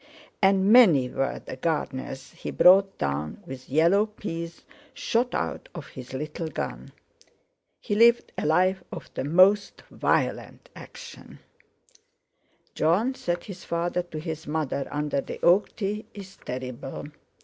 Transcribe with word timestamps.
And 0.41 0.71
many 0.73 1.09
were 1.11 1.37
the 1.45 1.57
gardeners 1.57 2.31
he 2.31 2.49
brought 2.49 2.97
down 2.97 3.43
with 3.45 3.69
yellow 3.69 4.07
peas 4.07 4.63
shot 4.95 5.35
out 5.35 5.69
of 5.75 5.89
his 5.89 6.11
little 6.11 6.47
gun. 6.47 6.91
He 7.79 7.93
lived 7.93 8.31
a 8.35 8.47
life 8.47 8.83
of 8.91 9.11
the 9.13 9.23
most 9.23 9.83
violent 9.91 10.69
action. 10.75 11.37
"Jon," 12.73 13.13
said 13.13 13.43
his 13.43 13.63
father 13.63 14.01
to 14.01 14.17
his 14.19 14.47
mother, 14.47 14.87
under 14.89 15.21
the 15.21 15.39
oak 15.43 15.75
tree, 15.75 16.05
"is 16.15 16.35
terrible. 16.35 17.05